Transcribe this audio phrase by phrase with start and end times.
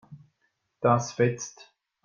[0.79, 1.71] Das fetzt.